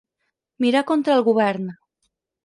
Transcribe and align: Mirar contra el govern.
Mirar 0.63 0.81
contra 0.91 1.17
el 1.19 1.25
govern. 1.27 1.69